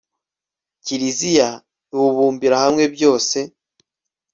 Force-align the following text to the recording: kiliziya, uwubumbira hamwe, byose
kiliziya, 0.85 1.49
uwubumbira 1.95 2.55
hamwe, 2.63 2.83
byose 2.95 3.37